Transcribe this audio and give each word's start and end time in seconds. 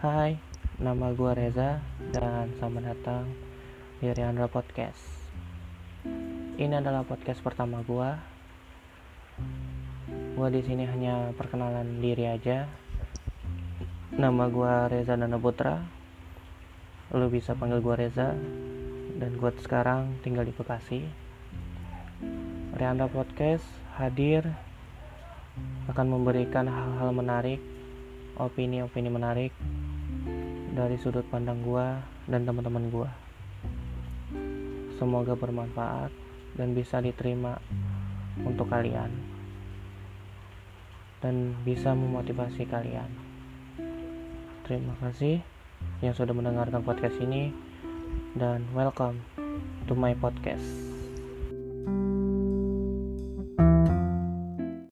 Hai, 0.00 0.32
nama 0.80 1.12
gue 1.12 1.28
Reza 1.36 1.76
dan 2.08 2.48
selamat 2.56 2.88
datang 2.88 3.28
di 4.00 4.08
Riandra 4.08 4.48
Podcast. 4.48 4.96
Ini 6.56 6.80
adalah 6.80 7.04
podcast 7.04 7.44
pertama 7.44 7.84
gue. 7.84 8.08
Gue 10.08 10.48
di 10.56 10.64
sini 10.64 10.88
hanya 10.88 11.36
perkenalan 11.36 12.00
diri 12.00 12.32
aja. 12.32 12.64
Nama 14.16 14.48
gue 14.48 14.72
Reza 14.88 15.20
Dana 15.20 15.36
Putra. 15.36 15.84
Lo 17.12 17.28
bisa 17.28 17.52
panggil 17.52 17.84
gue 17.84 17.92
Reza. 18.00 18.32
Dan 19.20 19.36
gue 19.36 19.52
sekarang 19.60 20.16
tinggal 20.24 20.48
di 20.48 20.56
Bekasi. 20.56 21.04
Riandra 22.72 23.04
Podcast 23.04 23.68
hadir 24.00 24.48
akan 25.92 26.08
memberikan 26.08 26.64
hal-hal 26.72 27.12
menarik, 27.12 27.60
opini-opini 28.40 29.12
menarik 29.12 29.52
dari 30.70 30.94
sudut 30.98 31.26
pandang 31.26 31.66
gua 31.66 31.98
dan 32.30 32.46
teman-teman 32.46 32.86
gua. 32.94 33.10
Semoga 34.98 35.34
bermanfaat 35.34 36.14
dan 36.54 36.76
bisa 36.76 37.02
diterima 37.02 37.58
untuk 38.44 38.70
kalian 38.70 39.10
dan 41.20 41.52
bisa 41.66 41.92
memotivasi 41.92 42.64
kalian. 42.68 43.10
Terima 44.64 44.94
kasih 45.02 45.42
yang 46.00 46.14
sudah 46.16 46.32
mendengarkan 46.32 46.80
podcast 46.80 47.18
ini 47.20 47.52
dan 48.38 48.64
welcome 48.72 49.20
to 49.90 49.92
my 49.98 50.14
podcast. 50.16 50.89